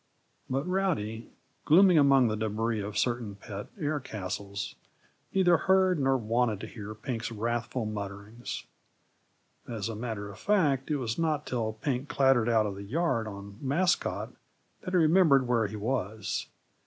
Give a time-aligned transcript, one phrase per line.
[0.49, 1.29] But Rowdy,
[1.63, 4.73] glooming among the debris of certain pet air castles,
[5.31, 8.65] neither heard nor wanted to hear Pink's wrathful mutterings.
[9.67, 13.27] As a matter of fact, it was not till Pink clattered out of the yard
[13.27, 14.33] on Mascot
[14.81, 16.47] that he remembered where he was.